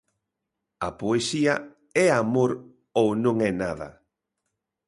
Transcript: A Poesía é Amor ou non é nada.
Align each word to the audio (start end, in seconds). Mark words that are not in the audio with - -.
A 0.87 0.89
Poesía 1.01 1.55
é 2.05 2.07
Amor 2.21 2.51
ou 3.01 3.07
non 3.23 3.35
é 3.49 3.51
nada. 3.63 3.89